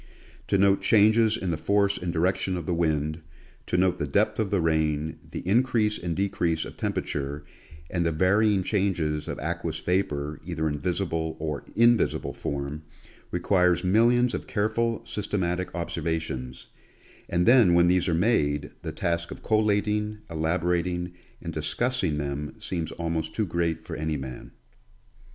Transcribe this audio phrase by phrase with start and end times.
[0.47, 3.21] To note changes in the force and direction of the wind,
[3.67, 7.43] to note the depth of the rain, the increase and decrease of temperature
[7.87, 12.81] and the varying changes of aqueous vapor, either in visible or invisible form,
[13.29, 16.65] requires millions of careful, systematic observa tions,
[17.29, 21.13] and then when these are made, the task of collating, elabo rating
[21.43, 24.49] and discussing them seems almost too great for any man.